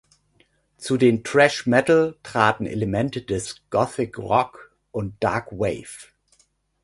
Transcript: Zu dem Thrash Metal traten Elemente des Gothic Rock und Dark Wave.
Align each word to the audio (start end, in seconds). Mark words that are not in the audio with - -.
Zu 0.77 0.97
dem 0.97 1.23
Thrash 1.23 1.67
Metal 1.67 2.15
traten 2.23 2.65
Elemente 2.65 3.21
des 3.21 3.61
Gothic 3.69 4.17
Rock 4.17 4.75
und 4.89 5.23
Dark 5.23 5.51
Wave. 5.51 6.07